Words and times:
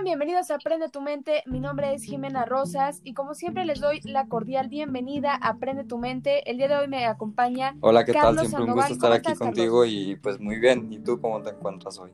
Sean 0.00 0.04
bienvenidos 0.04 0.50
a 0.50 0.54
Aprende 0.54 0.88
tu 0.88 1.02
Mente. 1.02 1.42
Mi 1.44 1.60
nombre 1.60 1.92
es 1.92 2.04
Jimena 2.04 2.46
Rosas 2.46 3.02
y 3.04 3.12
como 3.12 3.34
siempre 3.34 3.66
les 3.66 3.80
doy 3.80 4.00
la 4.04 4.28
cordial 4.28 4.68
bienvenida 4.68 5.34
a 5.34 5.50
Aprende 5.50 5.84
tu 5.84 5.98
Mente. 5.98 6.48
El 6.50 6.56
día 6.56 6.68
de 6.68 6.76
hoy 6.76 6.88
me 6.88 7.04
acompaña. 7.04 7.76
Hola, 7.80 8.04
¿qué 8.06 8.14
tal? 8.14 8.38
Siempre 8.38 8.64
un 8.64 8.72
gusto 8.72 8.94
estar 8.94 9.12
aquí 9.12 9.34
contigo 9.34 9.84
y 9.84 10.16
pues 10.16 10.40
muy 10.40 10.58
bien. 10.58 10.90
¿Y 10.90 11.00
tú 11.00 11.20
cómo 11.20 11.42
te 11.42 11.50
encuentras 11.50 11.98
hoy? 11.98 12.12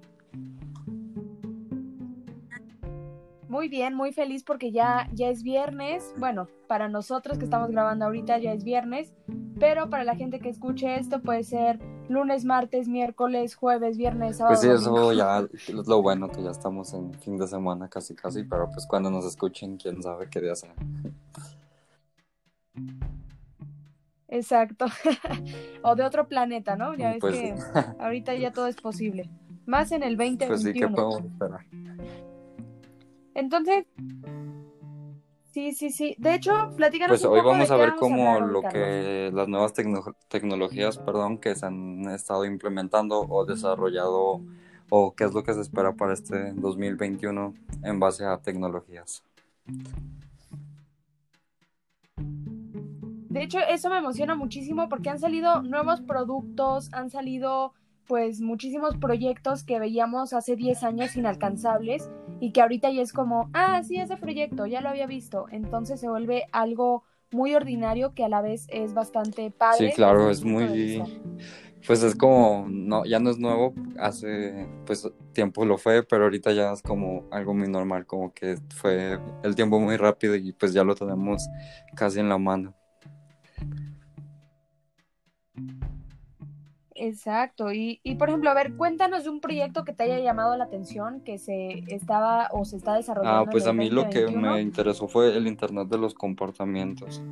Muy 3.49 3.69
bien, 3.69 3.95
muy 3.95 4.13
feliz 4.13 4.43
porque 4.43 4.73
ya, 4.73 5.09
ya 5.13 5.29
es 5.29 5.45
viernes. 5.45 6.13
Bueno, 6.19 6.49
para 6.67 6.89
nosotros 6.89 7.39
que 7.39 7.45
estamos 7.45 7.71
grabando 7.71 8.07
ahorita 8.07 8.39
ya 8.39 8.53
es 8.53 8.65
viernes, 8.65 9.15
pero 9.59 9.89
para 9.89 10.05
la 10.05 10.15
gente 10.17 10.41
que 10.41 10.49
escuche 10.49 10.99
esto 10.99 11.21
puede 11.21 11.43
ser 11.45 11.79
lunes, 12.09 12.45
martes, 12.45 12.89
miércoles, 12.89 13.55
jueves, 13.55 13.97
viernes, 13.97 14.39
sábado. 14.39 14.55
Pues 14.55 14.61
sí, 14.61 14.69
eso 14.69 15.13
ya 15.13 15.47
es 15.53 15.89
lo 15.89 16.03
bueno 16.03 16.31
que 16.31 16.43
ya 16.43 16.51
estamos 16.51 16.93
en 16.95 17.15
fin 17.15 17.39
de 17.39 17.47
semana 17.47 17.89
casi 17.89 18.15
casi, 18.15 18.45
pero 18.45 18.71
pues 18.71 18.87
cuando 18.87 19.11
nos 19.11 19.25
escuchen, 19.25 19.77
quién 19.77 20.03
sabe 20.03 20.29
qué 20.29 20.41
día 20.41 20.55
sea. 20.55 20.75
Exacto. 24.29 24.87
o 25.83 25.95
de 25.95 26.03
otro 26.05 26.29
planeta, 26.29 26.77
¿no? 26.77 26.95
Ya 26.95 27.11
ves 27.11 27.21
pues 27.21 27.35
que 27.35 27.55
ahorita 27.99 28.35
ya 28.35 28.53
todo 28.53 28.67
es 28.67 28.77
posible. 28.77 29.31
Más 29.65 29.91
en 29.93 30.03
el 30.03 30.17
2021. 30.17 30.49
Pues 30.49 30.63
sí, 30.63 30.73
¿qué 30.73 30.89
podemos 30.89 31.25
esperar? 31.25 31.67
Entonces, 33.35 33.87
Sí, 35.57 35.73
sí, 35.73 35.89
sí. 35.89 36.15
De 36.19 36.35
hecho, 36.35 36.53
platícanos 36.77 37.19
Pues 37.19 37.25
hoy 37.25 37.41
vamos 37.41 37.71
a 37.71 37.77
ver 37.77 37.95
cómo 37.99 38.41
lo 38.41 38.61
que 38.61 39.31
las 39.33 39.49
nuevas 39.49 39.73
tecnologías, 40.29 40.99
perdón, 40.99 41.39
que 41.39 41.55
se 41.55 41.65
han 41.65 42.11
estado 42.11 42.45
implementando 42.45 43.21
o 43.21 43.47
desarrollado 43.47 44.43
o 44.91 45.15
qué 45.15 45.25
es 45.25 45.33
lo 45.33 45.45
que 45.45 45.55
se 45.55 45.63
espera 45.63 45.95
para 45.95 46.13
este 46.13 46.53
2021 46.53 47.55
en 47.85 47.99
base 47.99 48.27
a 48.27 48.37
tecnologías. 48.37 49.23
De 53.31 53.43
hecho, 53.43 53.61
eso 53.61 53.89
me 53.89 53.97
emociona 53.97 54.35
muchísimo 54.35 54.91
porque 54.91 55.09
han 55.09 55.19
salido 55.19 55.63
nuevos 55.63 56.03
productos, 56.03 56.93
han 56.93 57.09
salido 57.09 57.73
pues 58.07 58.41
muchísimos 58.41 58.97
proyectos 58.97 59.65
que 59.65 59.79
veíamos 59.79 60.33
hace 60.33 60.57
10 60.57 60.83
años 60.83 61.17
inalcanzables 61.17 62.11
y 62.41 62.53
que 62.53 62.63
ahorita 62.63 62.91
ya 62.91 63.03
es 63.03 63.13
como, 63.13 63.51
ah, 63.53 63.83
sí, 63.83 63.97
ese 63.99 64.17
proyecto, 64.17 64.67
ya 64.67 64.81
lo 64.81 64.89
había 64.89 65.07
visto. 65.07 65.47
Entonces 65.51 66.01
se 66.01 66.09
vuelve 66.09 66.45
algo 66.53 67.05
muy 67.33 67.55
ordinario 67.55 68.15
que 68.15 68.25
a 68.25 68.29
la 68.29 68.41
vez 68.41 68.67
es 68.71 68.95
bastante 68.95 69.51
padre. 69.51 69.89
Sí, 69.89 69.95
claro, 69.95 70.31
es 70.31 70.45
muy... 70.45 71.03
Pues 71.87 72.03
es 72.03 72.17
como, 72.17 72.67
no, 72.69 73.05
ya 73.05 73.21
no 73.21 73.31
es 73.31 73.39
nuevo, 73.39 73.73
hace 74.01 74.67
pues 74.87 75.09
tiempo 75.33 75.65
lo 75.65 75.79
fue, 75.79 76.03
pero 76.03 76.25
ahorita 76.25 76.51
ya 76.53 76.73
es 76.73 76.83
como 76.83 77.29
algo 77.31 77.55
muy 77.55 77.69
normal, 77.69 78.07
como 78.07 78.35
que 78.35 78.57
fue 78.75 79.21
el 79.45 79.55
tiempo 79.55 79.79
muy 79.79 79.97
rápido 79.97 80.35
y 80.35 80.53
pues 80.53 80.73
ya 80.73 80.83
lo 80.83 80.97
tenemos 80.97 81.49
casi 81.95 82.19
en 82.19 82.29
la 82.29 82.39
mano. 82.39 82.75
Exacto, 86.99 87.73
y, 87.73 88.01
y, 88.03 88.15
por 88.15 88.29
ejemplo, 88.29 88.51
a 88.51 88.55
ver, 88.55 88.75
cuéntanos 88.75 89.25
de 89.25 89.31
un 89.31 89.41
proyecto 89.41 89.85
que 89.85 89.93
te 89.93 90.05
haya 90.05 90.19
llamado 90.19 90.57
la 90.57 90.65
atención, 90.65 91.21
que 91.21 91.39
se 91.39 91.85
estaba 91.89 92.49
o 92.53 92.65
se 92.65 92.77
está 92.77 92.95
desarrollando. 92.95 93.43
Ah, 93.43 93.51
pues 93.51 93.67
a 93.67 93.73
mí 93.73 93.91
lo 93.91 94.09
que 94.09 94.27
me 94.29 94.61
interesó 94.63 95.07
fue 95.07 95.37
el 95.37 95.47
Internet 95.47 95.89
de 95.89 95.99
los 95.99 96.15
comportamientos. 96.15 97.23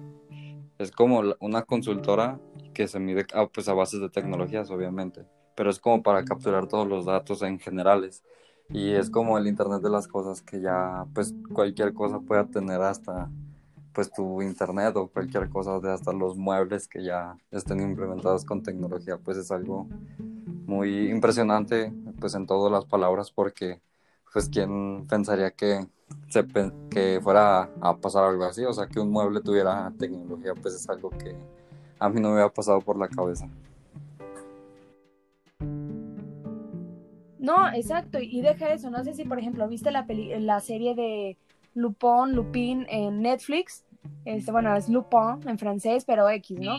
Es 0.79 0.91
como 0.91 1.23
una 1.41 1.63
consultora 1.63 2.41
que 2.75 2.89
se 2.89 2.99
mide 2.99 3.27
a, 3.33 3.47
pues 3.47 3.69
a 3.69 3.75
bases 3.75 4.01
de 4.01 4.11
tecnologías, 4.11 4.71
obviamente, 4.71 5.25
pero 5.55 5.71
es 5.71 5.79
como 5.79 6.03
para 6.03 6.25
capturar 6.25 6.67
todos 6.67 6.87
los 6.87 7.07
datos 7.07 7.43
en 7.43 7.59
generales. 7.59 8.23
Y 8.71 8.93
es 8.93 9.11
como 9.11 9.39
el 9.39 9.47
Internet 9.47 9.83
de 9.83 9.91
las 9.91 10.09
cosas 10.09 10.43
que 10.43 10.61
ya, 10.61 11.07
pues 11.15 11.35
cualquier 11.53 11.95
cosa 11.95 12.21
pueda 12.21 12.47
tener 12.47 12.81
hasta 12.83 13.31
pues 13.95 14.11
tu 14.11 14.43
internet 14.43 14.97
o 14.97 15.07
cualquier 15.07 15.49
cosa 15.49 15.79
de 15.79 15.93
hasta 15.93 16.13
los 16.13 16.37
muebles 16.37 16.89
que 16.89 17.05
ya 17.05 17.37
estén 17.51 17.81
implementados 17.81 18.45
con 18.45 18.63
tecnología 18.63 19.17
pues 19.19 19.39
es 19.39 19.51
algo 19.51 19.87
muy 20.67 21.11
impresionante 21.11 21.93
pues 22.19 22.35
en 22.35 22.47
todas 22.47 22.73
las 22.73 22.85
palabras 22.85 23.31
porque 23.31 23.81
pues 24.33 24.49
quién 24.49 25.07
pensaría 25.07 25.53
que 25.53 25.87
se 26.29 26.45
que 26.91 27.21
fuera 27.23 27.71
a 27.81 27.97
pasar 27.97 28.25
algo 28.25 28.45
así 28.45 28.65
o 28.65 28.73
sea 28.73 28.89
que 28.89 28.99
un 28.99 29.11
mueble 29.11 29.41
tuviera 29.41 29.93
tecnología 29.99 30.55
pues 30.61 30.75
es 30.75 30.89
algo 30.89 31.11
que 31.11 31.37
a 32.01 32.09
mí 32.09 32.21
no 32.21 32.31
me 32.31 32.41
había 32.41 32.53
pasado 32.53 32.81
por 32.81 32.99
la 32.99 33.09
cabeza. 33.09 33.49
No 37.39 37.69
exacto 37.73 38.19
y 38.21 38.41
deja 38.41 38.73
eso 38.73 38.91
no 38.91 39.05
sé 39.05 39.15
si 39.15 39.25
por 39.25 39.39
ejemplo 39.39 39.69
viste 39.69 39.91
la 39.91 40.05
la 40.09 40.61
serie 40.61 40.95
de 40.95 41.37
Lupin, 41.75 42.33
Lupin 42.33 42.87
en 42.89 43.21
Netflix, 43.23 43.85
este, 44.25 44.53
bueno, 44.53 44.75
es 44.77 44.89
Lupin 44.89 45.47
en 45.47 45.59
francés, 45.59 46.05
pero 46.05 46.29
X, 46.29 46.59
¿no? 46.59 46.77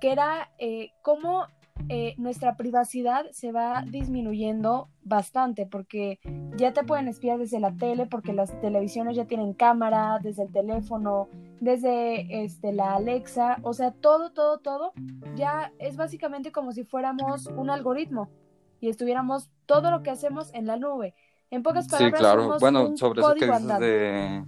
Que 0.00 0.12
era 0.12 0.50
eh, 0.58 0.90
cómo 1.02 1.46
eh, 1.88 2.14
nuestra 2.18 2.56
privacidad 2.56 3.26
se 3.32 3.50
va 3.50 3.84
disminuyendo 3.86 4.88
bastante, 5.02 5.66
porque 5.66 6.20
ya 6.56 6.72
te 6.72 6.84
pueden 6.84 7.08
espiar 7.08 7.38
desde 7.38 7.58
la 7.58 7.72
tele, 7.72 8.06
porque 8.06 8.32
las 8.32 8.58
televisiones 8.60 9.16
ya 9.16 9.26
tienen 9.26 9.54
cámara, 9.54 10.18
desde 10.22 10.44
el 10.44 10.52
teléfono, 10.52 11.28
desde 11.60 12.44
este, 12.44 12.72
la 12.72 12.94
Alexa, 12.94 13.58
o 13.62 13.72
sea, 13.74 13.90
todo, 13.90 14.30
todo, 14.30 14.58
todo, 14.58 14.92
ya 15.34 15.72
es 15.78 15.96
básicamente 15.96 16.52
como 16.52 16.72
si 16.72 16.84
fuéramos 16.84 17.48
un 17.48 17.70
algoritmo 17.70 18.30
y 18.80 18.88
estuviéramos 18.88 19.50
todo 19.66 19.90
lo 19.90 20.02
que 20.02 20.10
hacemos 20.10 20.54
en 20.54 20.66
la 20.66 20.76
nube. 20.76 21.14
En 21.54 21.62
pocas 21.62 21.86
palabras, 21.86 22.18
sí, 22.18 22.20
claro. 22.20 22.56
bueno, 22.58 22.96
sobre 22.96 23.20
eso 23.20 23.34
que 23.34 23.46
dices 23.46 23.78
de 23.78 24.42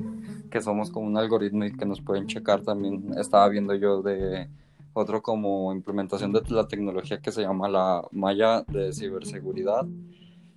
que 0.51 0.61
somos 0.61 0.91
como 0.91 1.07
un 1.07 1.17
algoritmo 1.17 1.65
y 1.65 1.73
que 1.77 1.87
nos 1.87 2.01
pueden 2.01 2.27
checar 2.27 2.63
también, 2.63 3.15
estaba 3.17 3.49
viendo 3.49 3.75
yo 3.75 4.03
de 4.03 4.49
otro 4.93 5.23
como 5.23 5.73
implementación 5.73 6.33
de 6.33 6.43
la 6.49 6.67
tecnología 6.67 7.21
que 7.21 7.31
se 7.31 7.43
llama 7.43 7.69
la 7.69 8.03
malla 8.11 8.63
de 8.63 8.93
ciberseguridad 8.93 9.87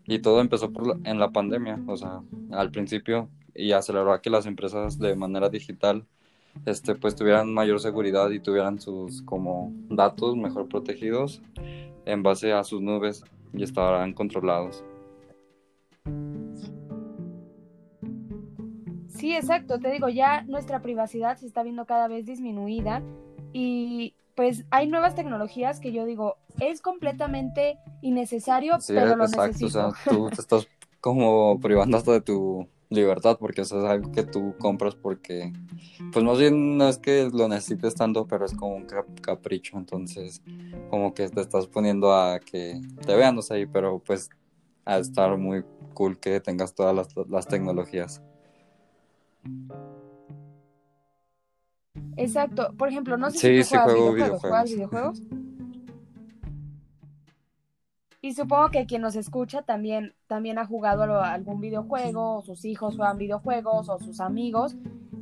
y 0.08 0.20
todo 0.20 0.42
empezó 0.42 0.72
por 0.72 0.98
en 1.04 1.20
la 1.20 1.30
pandemia, 1.30 1.80
o 1.86 1.96
sea, 1.96 2.22
al 2.52 2.72
principio 2.72 3.30
y 3.54 3.74
aceleró 3.74 4.12
a 4.12 4.22
que 4.22 4.32
las 4.32 4.48
empresas 4.48 4.98
de 4.98 5.16
manera 5.16 5.50
digital 5.50 6.04
este 6.66 6.96
pues 6.96 7.16
tuvieran 7.16 7.54
mayor 7.54 7.80
seguridad 7.80 8.32
y 8.32 8.40
tuvieran 8.40 8.80
sus 8.80 9.22
como 9.22 9.72
datos 9.88 10.36
mejor 10.36 10.68
protegidos 10.68 11.44
en 12.06 12.24
base 12.24 12.54
a 12.54 12.64
sus 12.64 12.82
nubes 12.82 13.24
y 13.54 13.62
estaban 13.62 14.14
controlados. 14.14 14.84
Sí, 19.20 19.36
exacto, 19.36 19.80
te 19.80 19.92
digo, 19.92 20.10
ya 20.10 20.44
nuestra 20.44 20.82
privacidad 20.82 21.38
se 21.38 21.46
está 21.46 21.64
viendo 21.64 21.86
cada 21.86 22.08
vez 22.08 22.26
disminuida 22.26 23.02
y 23.52 24.14
pues 24.36 24.64
hay 24.72 24.88
nuevas 24.88 25.16
tecnologías 25.16 25.82
que 25.82 25.92
yo 25.92 26.06
digo, 26.06 26.38
es 26.62 26.82
completamente 26.82 27.78
innecesario, 28.02 28.78
pero 28.88 29.18
lo 29.18 29.26
exacto, 29.26 29.66
O 29.66 29.70
sea, 29.70 29.90
tú 30.08 30.30
te 30.30 30.40
estás 30.40 30.68
como 31.02 31.60
privando 31.62 31.98
hasta 31.98 32.14
de 32.14 32.22
tu 32.22 32.66
libertad 32.90 33.38
porque 33.40 33.62
eso 33.62 33.80
es 33.80 33.86
algo 33.86 34.12
que 34.12 34.24
tú 34.24 34.56
compras 34.58 34.96
porque 34.96 35.54
pues 36.12 36.26
más 36.26 36.40
bien 36.40 36.78
no 36.78 36.88
es 36.88 36.98
que 36.98 37.30
lo 37.32 37.48
necesites 37.48 37.94
tanto 37.94 38.26
pero 38.26 38.46
es 38.46 38.54
como 38.54 38.76
un 38.76 38.88
capricho 39.22 39.78
entonces 39.78 40.42
como 40.90 41.14
que 41.14 41.30
te 41.30 41.42
estás 41.42 41.68
poniendo 41.68 42.12
a 42.12 42.40
que 42.40 42.82
te 43.06 43.16
vean 43.16 43.36
no 43.36 43.44
sé 43.44 43.68
pero 43.72 44.00
pues 44.00 44.32
a 44.86 44.98
estar 44.98 45.38
muy 45.38 45.64
cool 45.94 46.18
que 46.18 46.40
tengas 46.40 46.74
todas 46.74 46.96
las, 46.96 47.10
las 47.30 47.48
tecnologías 47.48 48.24
Exacto. 52.18 52.74
Por 52.78 52.90
ejemplo, 52.90 53.18
no 53.18 53.30
sé 53.32 53.38
si 53.38 53.62
tú 53.62 53.78
juegas 53.78 53.94
videojuegos. 53.94 54.42
¿Juegas 54.42 54.72
videojuegos? 54.72 55.24
Y 58.22 58.34
supongo 58.34 58.70
que 58.70 58.86
quien 58.86 59.02
nos 59.02 59.16
escucha 59.16 59.62
también, 59.62 60.14
también 60.28 60.58
ha 60.58 60.66
jugado 60.66 61.22
algún 61.22 61.62
videojuego, 61.62 62.38
o 62.38 62.42
sus 62.42 62.66
hijos 62.66 62.98
juegan 62.98 63.18
videojuegos, 63.18 63.88
o 63.88 63.98
sus 64.00 64.20
amigos. 64.20 64.76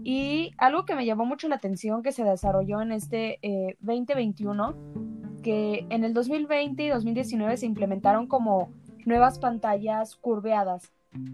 Y 0.03 0.53
algo 0.57 0.85
que 0.85 0.95
me 0.95 1.05
llamó 1.05 1.25
mucho 1.25 1.47
la 1.47 1.55
atención 1.55 2.01
que 2.01 2.11
se 2.11 2.23
desarrolló 2.23 2.81
en 2.81 2.91
este 2.91 3.39
2021, 3.81 4.69
eh, 4.69 5.41
que 5.43 5.85
en 5.89 6.03
el 6.03 6.13
2020 6.13 6.83
y 6.83 6.89
2019 6.89 7.57
se 7.57 7.65
implementaron 7.67 8.25
como 8.25 8.73
nuevas 9.05 9.37
pantallas 9.37 10.15
curveadas. 10.15 10.91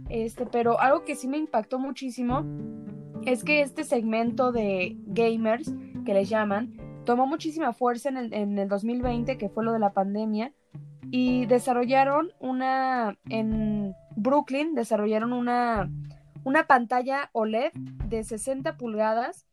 Este, 0.10 0.46
pero 0.46 0.80
algo 0.80 1.04
que 1.04 1.16
sí 1.16 1.28
me 1.28 1.38
impactó 1.38 1.80
muchísimo 1.80 2.46
es 3.26 3.44
que 3.44 3.62
este 3.62 3.84
segmento 3.84 4.52
de 4.52 4.98
gamers, 5.08 5.74
que 6.06 6.14
les 6.14 6.30
llaman, 6.30 6.74
tomó 7.06 7.26
muchísima 7.26 7.74
fuerza 7.74 8.10
en 8.10 8.18
el, 8.18 8.34
en 8.34 8.60
el 8.60 8.68
2020, 8.68 9.38
que 9.38 9.50
fue 9.50 9.64
lo 9.64 9.74
de 9.74 9.80
la 9.80 9.94
pandemia, 9.94 10.54
y 11.12 11.46
desarrollaron 11.46 12.32
una, 12.40 13.18
en 13.30 13.94
Brooklyn, 14.16 14.74
desarrollaron 14.76 15.34
una, 15.34 15.90
una 16.44 16.66
pantalla 16.66 17.30
OLED 17.34 17.72
de 18.08 18.24
60 18.24 18.78
pulgadas 18.78 19.46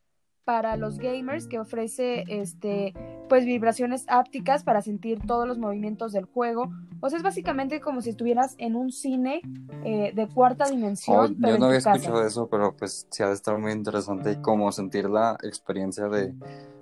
para 0.45 0.77
los 0.77 0.99
gamers 0.99 1.47
que 1.47 1.59
ofrece 1.59 2.25
este 2.29 2.95
pues 3.29 3.45
vibraciones 3.45 4.05
ápticas 4.09 4.65
para 4.65 4.83
sentir 4.83 5.21
todos 5.25 5.47
los 5.47 5.57
movimientos 5.57 6.13
del 6.13 6.25
juego. 6.25 6.73
O 7.01 7.09
sea, 7.09 7.19
es 7.19 7.23
básicamente 7.23 7.81
como 7.81 8.03
si 8.03 8.11
estuvieras 8.11 8.57
en 8.59 8.75
un 8.75 8.91
cine 8.91 9.41
eh, 9.85 10.13
de 10.15 10.27
cuarta 10.27 10.69
dimensión. 10.69 11.37
Oh, 11.41 11.49
yo 11.49 11.57
no 11.57 11.67
había 11.67 11.79
escuchado 11.79 12.27
eso, 12.27 12.49
pero 12.49 12.77
pues 12.77 13.07
sí 13.09 13.23
ha 13.23 13.29
de 13.29 13.35
estar 13.35 13.57
muy 13.57 13.71
interesante 13.71 14.33
y 14.33 14.37
como 14.37 14.73
sentir 14.73 15.09
la 15.09 15.39
experiencia 15.45 16.09
de, 16.09 16.35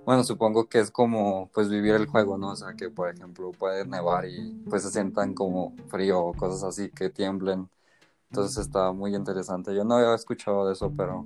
bueno, 0.05 0.23
supongo 0.23 0.67
que 0.67 0.79
es 0.79 0.89
como 0.89 1.49
pues 1.53 1.69
vivir 1.69 1.93
el 1.93 2.07
juego, 2.07 2.37
¿no? 2.39 2.49
O 2.53 2.55
sea, 2.55 2.73
que 2.73 2.89
por 2.89 3.09
ejemplo 3.09 3.51
puede 3.51 3.85
nevar 3.85 4.25
y 4.25 4.59
pues 4.67 4.81
se 4.81 4.89
sientan 4.89 5.35
como 5.35 5.75
frío 5.89 6.19
o 6.19 6.33
cosas 6.33 6.63
así, 6.63 6.89
que 6.89 7.11
tiemblen 7.11 7.69
entonces 8.29 8.57
está 8.57 8.91
muy 8.91 9.15
interesante. 9.15 9.73
Yo 9.75 9.83
no 9.83 9.95
había 9.95 10.13
escuchado 10.13 10.67
de 10.67 10.73
eso, 10.73 10.91
pero 10.95 11.25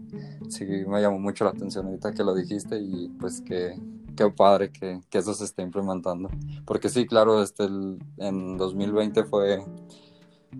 sí 0.49 0.65
me 0.65 1.01
llamó 1.01 1.19
mucho 1.19 1.43
la 1.43 1.51
atención 1.51 1.85
ahorita 1.85 2.13
que 2.13 2.23
lo 2.23 2.33
dijiste 2.33 2.79
y 2.79 3.09
pues 3.19 3.41
que 3.41 3.77
qué 4.15 4.29
padre 4.29 4.71
que, 4.71 5.01
que 5.09 5.17
eso 5.17 5.33
se 5.33 5.43
esté 5.45 5.63
implementando. 5.63 6.29
Porque 6.65 6.89
sí, 6.89 7.05
claro, 7.05 7.43
este 7.43 7.65
en 8.17 8.57
2020 8.57 9.23
fue 9.25 9.65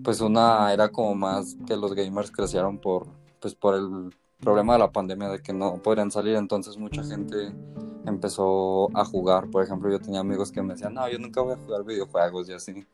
pues 0.02 0.20
una 0.20 0.72
era 0.72 0.88
como 0.88 1.14
más 1.14 1.56
que 1.66 1.76
los 1.76 1.94
gamers 1.94 2.30
crecieron 2.30 2.78
por 2.78 3.06
pues 3.40 3.54
por 3.54 3.74
el 3.74 4.14
problema 4.40 4.74
de 4.74 4.80
la 4.80 4.92
pandemia 4.92 5.28
de 5.28 5.40
que 5.40 5.52
no 5.52 5.76
podrían 5.82 6.10
salir, 6.10 6.36
entonces 6.36 6.76
mucha 6.76 7.02
gente 7.04 7.52
empezó 8.06 8.94
a 8.96 9.04
jugar. 9.04 9.48
Por 9.50 9.64
ejemplo, 9.64 9.90
yo 9.90 9.98
tenía 9.98 10.20
amigos 10.20 10.52
que 10.52 10.62
me 10.62 10.74
decían, 10.74 10.94
no, 10.94 11.08
yo 11.08 11.18
nunca 11.18 11.40
voy 11.40 11.54
a 11.54 11.56
jugar 11.56 11.84
videojuegos 11.84 12.48
y 12.48 12.52
así. 12.52 12.86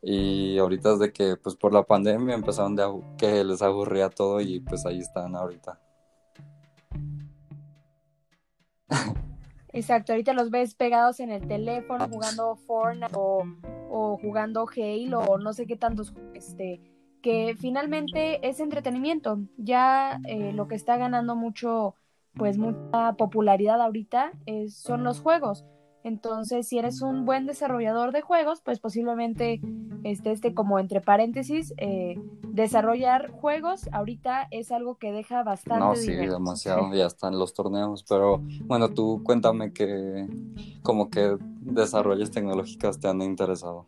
Y 0.00 0.58
ahorita 0.58 0.92
es 0.92 0.98
de 1.00 1.12
que, 1.12 1.36
pues 1.36 1.56
por 1.56 1.72
la 1.72 1.82
pandemia 1.82 2.34
empezaron 2.34 2.76
de 2.76 2.84
que 3.16 3.42
les 3.42 3.62
aburría 3.62 4.08
todo 4.10 4.40
y 4.40 4.60
pues 4.60 4.86
ahí 4.86 4.98
están 4.98 5.34
ahorita. 5.34 5.80
Exacto, 9.72 10.12
ahorita 10.12 10.32
los 10.32 10.50
ves 10.50 10.74
pegados 10.74 11.20
en 11.20 11.30
el 11.30 11.46
teléfono 11.46 12.08
jugando 12.08 12.56
Fortnite 12.56 13.12
o, 13.14 13.44
o 13.90 14.18
jugando 14.18 14.66
Halo 14.68 15.20
o 15.20 15.38
no 15.38 15.52
sé 15.52 15.66
qué 15.66 15.76
tantos, 15.76 16.14
este, 16.34 16.80
que 17.22 17.54
finalmente 17.58 18.46
es 18.48 18.60
entretenimiento. 18.60 19.38
Ya 19.56 20.20
eh, 20.26 20.52
lo 20.52 20.68
que 20.68 20.74
está 20.74 20.96
ganando 20.96 21.36
mucho, 21.36 21.94
pues 22.34 22.58
mucha 22.58 23.12
popularidad 23.14 23.80
ahorita 23.80 24.32
es, 24.46 24.76
son 24.76 25.04
los 25.04 25.20
juegos. 25.20 25.64
Entonces, 26.04 26.68
si 26.68 26.78
eres 26.78 27.02
un 27.02 27.24
buen 27.24 27.46
desarrollador 27.46 28.12
de 28.12 28.22
juegos, 28.22 28.60
pues 28.62 28.80
posiblemente 28.80 29.60
este, 30.04 30.32
este 30.32 30.54
como 30.54 30.78
entre 30.78 31.00
paréntesis, 31.00 31.74
eh, 31.76 32.20
desarrollar 32.42 33.30
juegos 33.30 33.88
ahorita 33.92 34.48
es 34.50 34.72
algo 34.72 34.96
que 34.96 35.12
deja 35.12 35.42
bastante. 35.42 35.84
No, 35.84 35.94
sí, 35.94 36.14
demasiado, 36.14 36.92
ya 36.94 37.06
están 37.06 37.38
los 37.38 37.52
torneos, 37.54 38.04
pero 38.08 38.40
bueno, 38.64 38.90
tú 38.90 39.22
cuéntame 39.24 39.72
que 39.72 40.26
como 40.82 41.10
que 41.10 41.36
desarrollos 41.60 42.30
tecnológicas 42.30 42.98
te 42.98 43.08
han 43.08 43.22
interesado. 43.22 43.86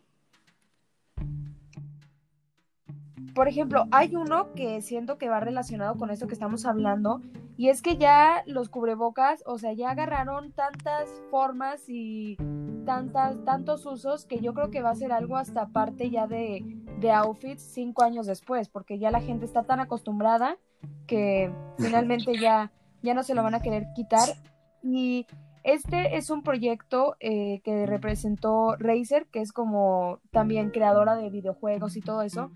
Por 3.33 3.47
ejemplo, 3.47 3.87
hay 3.91 4.15
uno 4.15 4.53
que 4.53 4.81
siento 4.81 5.17
que 5.17 5.29
va 5.29 5.39
relacionado 5.39 5.95
con 5.97 6.09
esto 6.11 6.27
que 6.27 6.33
estamos 6.33 6.65
hablando, 6.65 7.21
y 7.57 7.69
es 7.69 7.81
que 7.81 7.97
ya 7.97 8.43
los 8.45 8.69
cubrebocas, 8.69 9.43
o 9.45 9.57
sea, 9.57 9.73
ya 9.73 9.91
agarraron 9.91 10.51
tantas 10.51 11.09
formas 11.29 11.83
y 11.87 12.37
tantas, 12.85 13.43
tantos 13.45 13.85
usos 13.85 14.25
que 14.25 14.39
yo 14.39 14.53
creo 14.53 14.71
que 14.71 14.81
va 14.81 14.89
a 14.89 14.95
ser 14.95 15.11
algo 15.11 15.37
hasta 15.37 15.67
parte 15.67 16.09
ya 16.09 16.27
de, 16.27 16.63
de 16.99 17.11
outfits 17.11 17.61
cinco 17.61 18.03
años 18.03 18.25
después, 18.25 18.69
porque 18.69 18.99
ya 18.99 19.11
la 19.11 19.21
gente 19.21 19.45
está 19.45 19.63
tan 19.63 19.79
acostumbrada 19.79 20.57
que 21.07 21.51
finalmente 21.77 22.37
ya, 22.39 22.71
ya 23.03 23.13
no 23.13 23.23
se 23.23 23.35
lo 23.35 23.43
van 23.43 23.55
a 23.55 23.61
querer 23.61 23.87
quitar. 23.93 24.29
Y 24.81 25.27
este 25.63 26.17
es 26.17 26.29
un 26.29 26.41
proyecto 26.41 27.15
eh, 27.19 27.61
que 27.63 27.85
representó 27.85 28.75
Razer, 28.77 29.27
que 29.27 29.41
es 29.41 29.51
como 29.51 30.19
también 30.31 30.71
creadora 30.71 31.15
de 31.15 31.29
videojuegos 31.29 31.95
y 31.95 32.01
todo 32.01 32.23
eso. 32.23 32.51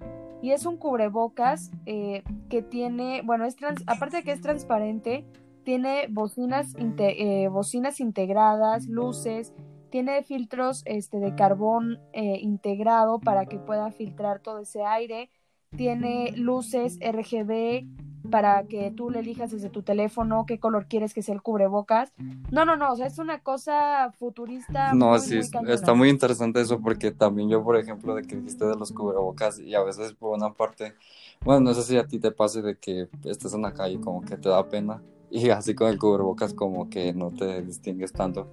Y 0.46 0.52
es 0.52 0.68
un 0.68 0.78
cubrebocas 0.78 1.72
eh, 1.88 2.22
que 2.50 2.62
tiene, 2.62 3.24
bueno, 3.24 3.46
es 3.46 3.56
aparte 3.88 4.18
de 4.18 4.24
que 4.24 4.32
es 4.32 4.42
transparente, 4.42 5.26
tiene 5.64 6.06
bocinas, 6.08 6.76
eh, 6.78 7.48
bocinas 7.48 8.00
integradas, 8.00 8.86
luces, 8.86 9.56
tiene 9.90 10.22
filtros 10.22 10.84
este, 10.86 11.18
de 11.18 11.34
carbón 11.34 12.00
integrado 12.14 13.20
para 13.20 13.48
que 13.48 13.58
pueda 13.58 13.90
filtrar 13.90 14.40
todo 14.40 14.60
ese 14.60 14.84
aire, 14.84 15.32
tiene 15.76 16.32
luces 16.38 17.00
RGB 17.02 17.88
para 18.30 18.64
que 18.64 18.92
tú 18.92 19.10
le 19.10 19.20
elijas 19.20 19.52
desde 19.52 19.70
tu 19.70 19.82
teléfono 19.82 20.46
qué 20.46 20.60
color 20.60 20.88
quieres 20.88 21.14
que 21.14 21.22
sea 21.22 21.36
el 21.36 21.42
cubrebocas. 21.42 22.14
No, 22.52 22.66
no, 22.66 22.76
no, 22.76 22.94
o 22.94 22.96
sea, 22.96 23.08
es 23.08 23.18
una 23.20 23.40
cosa 23.40 24.12
futurista. 24.18 24.94
No, 24.94 25.18
sí, 25.20 25.40
está 25.68 25.94
muy 25.94 26.10
interesante 26.10 26.62
eso 26.62 26.80
porque 26.80 27.12
también 27.12 27.50
yo, 27.50 27.64
por 27.64 27.78
ejemplo, 27.78 28.16
de 28.16 28.24
que 28.24 28.36
dijiste 28.36 28.66
de 28.66 28.76
los 28.76 28.92
cubrebocas 28.92 29.60
y 29.60 29.76
a 29.76 29.84
veces 29.84 30.14
por 30.14 30.36
una 30.36 30.54
parte, 30.54 30.96
bueno, 31.44 31.62
no 31.62 31.74
sé 31.74 31.84
si 31.84 31.98
a 31.98 32.08
ti 32.08 32.20
te 32.20 32.32
pase 32.32 32.62
de 32.62 32.78
que 32.78 33.08
estés 33.24 33.54
en 33.54 33.62
la 33.62 33.74
calle 33.74 34.00
como 34.00 34.22
que 34.22 34.38
te 34.38 34.50
da 34.50 34.68
pena 34.68 35.02
y 35.30 35.50
así 35.50 35.76
con 35.76 35.90
el 35.90 36.00
cubrebocas 36.00 36.54
como 36.54 36.90
que 36.90 37.14
no 37.14 37.32
te 37.32 37.62
distingues 37.62 38.14
tanto. 38.14 38.48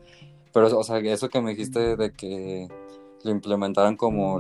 Pero, 0.53 0.79
o 0.79 0.85
sea, 0.85 0.99
eso 0.99 1.29
que 1.29 1.41
me 1.41 1.51
dijiste 1.51 1.97
de 1.97 2.13
que 2.13 2.69
lo 3.25 3.31
implementaran 3.31 3.97
como 3.97 4.39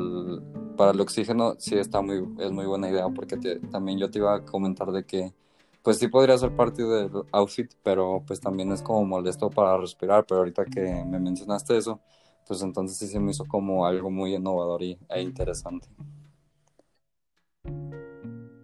para 0.77 0.93
el 0.93 1.01
oxígeno, 1.01 1.55
sí 1.59 1.77
está 1.77 2.01
muy, 2.03 2.27
es 2.39 2.51
muy 2.51 2.67
buena 2.67 2.89
idea, 2.91 3.09
porque 3.09 3.37
también 3.71 3.99
yo 3.99 4.11
te 4.11 4.19
iba 4.19 4.35
a 4.35 4.45
comentar 4.45 4.91
de 4.93 5.05
que, 5.05 5.33
pues 5.83 5.99
sí 5.99 6.09
podría 6.09 6.39
ser 6.39 6.55
parte 6.55 6.83
del 6.85 7.11
outfit, 7.33 7.73
pero 7.83 8.23
pues 8.27 8.41
también 8.41 8.73
es 8.73 8.83
como 8.83 9.05
molesto 9.05 9.51
para 9.51 9.77
respirar, 9.79 10.25
pero 10.27 10.41
ahorita 10.41 10.65
que 10.67 11.05
me 11.05 11.19
mencionaste 11.19 11.77
eso, 11.77 12.01
pues 12.47 12.63
entonces 12.63 12.99
sí 12.99 13.07
se 13.07 13.21
me 13.21 13.31
hizo 13.31 13.45
como 13.47 13.87
algo 13.87 14.11
muy 14.11 14.35
innovador 14.35 14.83
y, 14.83 14.99
e 15.09 15.23
interesante. 15.23 15.89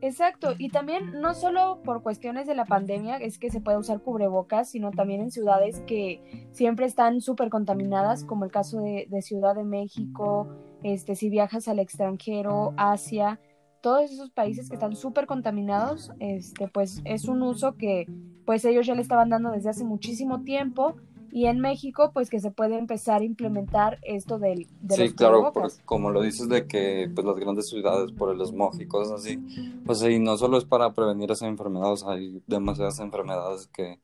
Exacto, 0.00 0.54
y 0.56 0.68
también 0.70 1.20
no 1.20 1.34
solo 1.34 1.80
por 1.84 2.02
cuestiones 2.02 2.46
de 2.46 2.54
la 2.54 2.64
pandemia 2.64 3.16
es 3.16 3.38
que 3.38 3.50
se 3.50 3.60
puede 3.60 3.78
usar 3.78 4.00
cubrebocas, 4.00 4.70
sino 4.70 4.92
también 4.92 5.20
en 5.20 5.32
ciudades 5.32 5.80
que 5.86 6.48
siempre 6.52 6.86
están 6.86 7.20
súper 7.20 7.50
contaminadas, 7.50 8.24
como 8.24 8.44
el 8.44 8.52
caso 8.52 8.80
de, 8.80 9.08
Ciudad 9.22 9.56
de 9.56 9.64
México, 9.64 10.48
este, 10.82 11.14
si 11.14 11.28
viajas 11.30 11.68
al 11.68 11.78
extranjero, 11.78 12.74
Asia, 12.76 13.40
todos 13.80 14.10
esos 14.10 14.30
países 14.30 14.68
que 14.68 14.74
están 14.74 14.96
súper 14.96 15.26
contaminados, 15.26 16.10
este, 16.18 16.68
pues 16.68 17.00
es 17.04 17.24
un 17.26 17.42
uso 17.42 17.76
que 17.76 18.06
pues 18.44 18.64
ellos 18.64 18.86
ya 18.86 18.94
le 18.94 19.02
estaban 19.02 19.28
dando 19.28 19.50
desde 19.50 19.70
hace 19.70 19.84
muchísimo 19.84 20.42
tiempo. 20.42 20.96
Y 21.30 21.44
en 21.44 21.60
México 21.60 22.10
pues 22.14 22.30
que 22.30 22.40
se 22.40 22.50
puede 22.50 22.78
empezar 22.78 23.20
a 23.20 23.24
implementar 23.24 23.98
esto 24.02 24.38
del 24.38 24.66
de 24.80 24.96
sí 24.96 25.12
claro 25.12 25.52
como 25.84 26.10
lo 26.10 26.22
dices 26.22 26.48
de 26.48 26.66
que 26.66 27.10
pues 27.14 27.26
las 27.26 27.36
grandes 27.36 27.68
ciudades 27.68 28.12
por 28.12 28.34
el 28.34 28.40
smog 28.46 28.80
y 28.80 28.86
cosas 28.86 29.20
así 29.20 29.38
pues 29.84 29.98
sí 29.98 30.18
no 30.20 30.38
solo 30.38 30.56
es 30.56 30.64
para 30.64 30.94
prevenir 30.94 31.30
esas 31.30 31.50
enfermedades 31.50 32.02
hay 32.02 32.42
demasiadas 32.46 32.98
enfermedades 33.00 33.66
que 33.66 34.00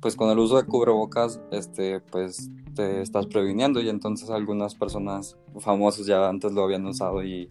pues 0.00 0.16
con 0.16 0.30
el 0.30 0.38
uso 0.38 0.56
de 0.56 0.64
cubrebocas 0.64 1.40
este 1.50 2.00
pues 2.00 2.50
te 2.74 3.02
estás 3.02 3.26
previniendo 3.26 3.80
y 3.80 3.88
entonces 3.88 4.30
algunas 4.30 4.74
personas 4.74 5.36
famosas 5.58 6.06
ya 6.06 6.28
antes 6.28 6.52
lo 6.52 6.62
habían 6.62 6.86
usado 6.86 7.24
y, 7.24 7.50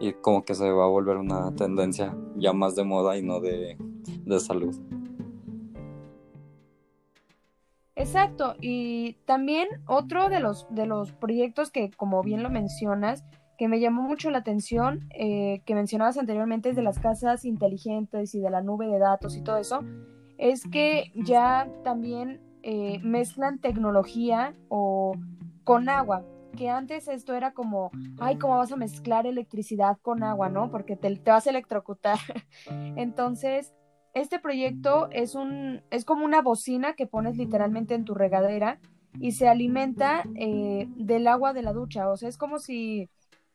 y 0.00 0.12
como 0.12 0.44
que 0.44 0.54
se 0.54 0.70
va 0.70 0.84
a 0.84 0.88
volver 0.88 1.16
una 1.16 1.54
tendencia 1.54 2.16
ya 2.36 2.52
más 2.52 2.76
de 2.76 2.84
moda 2.84 3.16
y 3.16 3.22
no 3.22 3.40
de, 3.40 3.78
de 4.24 4.40
salud. 4.40 4.76
Exacto, 7.98 8.54
y 8.60 9.14
también 9.24 9.66
otro 9.86 10.28
de 10.28 10.38
los, 10.38 10.68
de 10.70 10.86
los 10.86 11.12
proyectos 11.12 11.72
que, 11.72 11.90
como 11.90 12.22
bien 12.22 12.44
lo 12.44 12.48
mencionas, 12.48 13.24
que 13.58 13.66
me 13.66 13.80
llamó 13.80 14.02
mucho 14.02 14.30
la 14.30 14.38
atención, 14.38 15.08
eh, 15.18 15.62
que 15.66 15.74
mencionabas 15.74 16.16
anteriormente, 16.16 16.70
es 16.70 16.76
de 16.76 16.82
las 16.82 17.00
casas 17.00 17.44
inteligentes 17.44 18.36
y 18.36 18.40
de 18.40 18.50
la 18.50 18.62
nube 18.62 18.86
de 18.86 19.00
datos 19.00 19.36
y 19.36 19.42
todo 19.42 19.56
eso, 19.56 19.80
es 20.38 20.66
que 20.66 21.12
ya 21.14 21.68
también 21.84 22.40
eh, 22.62 23.00
mezclan 23.02 23.58
tecnología 23.58 24.54
o 24.68 25.14
con 25.64 25.88
agua, 25.88 26.24
que 26.56 26.70
antes 26.70 27.08
esto 27.08 27.34
era 27.34 27.52
como, 27.52 27.90
ay, 28.18 28.36
¿cómo 28.36 28.56
vas 28.56 28.72
a 28.72 28.76
mezclar 28.76 29.26
electricidad 29.26 29.98
con 30.00 30.22
agua, 30.22 30.48
no? 30.48 30.70
Porque 30.70 30.96
te, 30.96 31.20
vas 31.26 31.46
a 31.46 31.50
electrocutar. 31.50 32.18
Entonces, 32.96 33.74
este 34.14 34.38
proyecto 34.38 35.08
es, 35.10 35.34
un, 35.34 35.82
es 35.90 36.04
como 36.04 36.24
una 36.24 36.40
bocina 36.40 36.94
que 36.94 37.06
pones 37.06 37.36
literalmente 37.36 37.94
en 37.94 38.04
tu 38.04 38.14
regadera 38.14 38.80
y 39.20 39.32
se 39.32 39.48
alimenta 39.48 40.24
eh, 40.36 40.88
del 40.96 41.26
agua 41.26 41.52
de 41.52 41.62
la 41.62 41.72
ducha. 41.72 42.08
O 42.08 42.16
sea, 42.16 42.28
es 42.28 42.38
como 42.38 42.58
si 42.58 43.08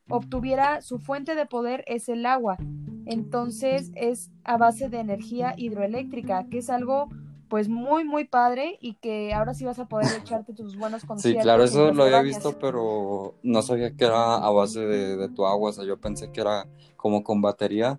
obtuviera 0.08 0.80
su 0.80 0.98
fuente 0.98 1.34
de 1.34 1.46
poder 1.46 1.84
es 1.86 2.08
el 2.08 2.26
agua. 2.26 2.58
Entonces 3.06 3.90
es 3.94 4.30
a 4.44 4.56
base 4.56 4.88
de 4.88 5.00
energía 5.00 5.54
hidroeléctrica, 5.56 6.46
que 6.50 6.58
es 6.58 6.70
algo 6.70 7.08
pues 7.48 7.68
muy, 7.68 8.04
muy 8.04 8.24
padre 8.24 8.78
y 8.80 8.94
que 8.94 9.32
ahora 9.32 9.54
sí 9.54 9.64
vas 9.64 9.78
a 9.78 9.86
poder 9.86 10.06
echarte 10.20 10.54
tus 10.54 10.76
buenos 10.76 11.04
conciertos. 11.04 11.40
Sí, 11.40 11.44
claro, 11.44 11.64
eso 11.64 11.92
lo 11.92 12.04
había 12.04 12.22
visto, 12.22 12.58
pero 12.58 13.34
no 13.42 13.62
sabía 13.62 13.94
que 13.94 14.04
era 14.04 14.36
a 14.36 14.50
base 14.50 14.80
de, 14.80 15.16
de, 15.16 15.28
tu 15.28 15.46
agua, 15.46 15.70
o 15.70 15.72
sea, 15.72 15.84
yo 15.84 15.96
pensé 15.98 16.32
que 16.32 16.40
era 16.40 16.66
como 16.96 17.22
con 17.22 17.40
batería. 17.40 17.98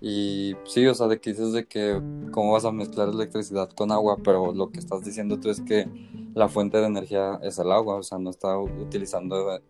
Y 0.00 0.54
sí, 0.64 0.86
o 0.86 0.94
sea, 0.94 1.06
de 1.06 1.18
que 1.18 1.30
dices 1.30 1.52
de 1.52 1.66
que 1.66 1.98
cómo 2.30 2.52
vas 2.52 2.66
a 2.66 2.72
mezclar 2.72 3.08
electricidad 3.08 3.70
con 3.70 3.90
agua, 3.90 4.18
pero 4.22 4.52
lo 4.52 4.70
que 4.70 4.78
estás 4.78 5.02
diciendo 5.02 5.40
tú 5.40 5.48
es 5.48 5.62
que 5.62 5.88
la 6.34 6.48
fuente 6.48 6.76
de 6.76 6.86
energía 6.86 7.38
es 7.42 7.58
el 7.58 7.72
agua, 7.72 7.96
o 7.96 8.02
sea, 8.02 8.18
no 8.18 8.28
está 8.28 8.58
utilizando 8.58 9.60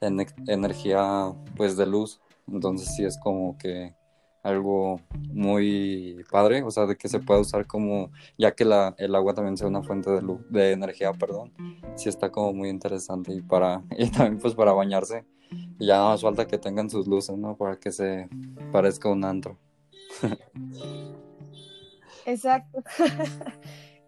energía 0.00 1.32
pues 1.56 1.76
de 1.76 1.86
luz, 1.86 2.20
entonces 2.48 2.94
sí 2.94 3.04
es 3.04 3.18
como 3.18 3.58
que 3.58 3.94
algo 4.46 5.00
muy 5.32 6.24
padre, 6.30 6.62
o 6.62 6.70
sea, 6.70 6.86
de 6.86 6.96
que 6.96 7.08
se 7.08 7.18
pueda 7.18 7.40
usar 7.40 7.66
como, 7.66 8.10
ya 8.38 8.54
que 8.54 8.64
la, 8.64 8.94
el 8.98 9.14
agua 9.14 9.34
también 9.34 9.56
sea 9.56 9.66
una 9.66 9.82
fuente 9.82 10.10
de, 10.10 10.22
luz, 10.22 10.40
de 10.48 10.72
energía, 10.72 11.12
perdón, 11.12 11.52
sí 11.96 12.08
está 12.08 12.30
como 12.30 12.52
muy 12.52 12.68
interesante 12.68 13.32
y 13.32 13.42
para, 13.42 13.82
y 13.98 14.08
también 14.10 14.38
pues 14.38 14.54
para 14.54 14.72
bañarse, 14.72 15.24
y 15.78 15.86
ya 15.86 15.98
no 15.98 16.08
más 16.10 16.22
falta 16.22 16.46
que 16.46 16.58
tengan 16.58 16.88
sus 16.88 17.06
luces, 17.06 17.36
¿no? 17.36 17.56
Para 17.56 17.76
que 17.76 17.90
se 17.92 18.28
parezca 18.72 19.08
un 19.08 19.24
antro. 19.24 19.58
Exacto. 22.24 22.82